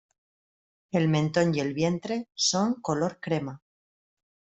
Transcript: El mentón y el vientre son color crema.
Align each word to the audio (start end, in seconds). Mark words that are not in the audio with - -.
El 0.89 1.09
mentón 1.09 1.53
y 1.53 1.59
el 1.59 1.75
vientre 1.75 2.27
son 2.33 2.81
color 2.81 3.19
crema. 3.19 3.61